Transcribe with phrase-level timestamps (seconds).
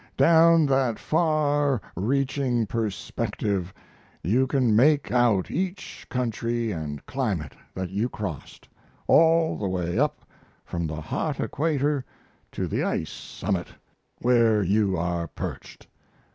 [0.17, 3.71] Down that far reaching perspective
[4.23, 8.67] you can make out each country & climate that you crossed,
[9.05, 10.25] all the way up
[10.65, 12.03] from the hot equator
[12.51, 13.67] to the ice summit
[14.17, 15.85] where you are perched.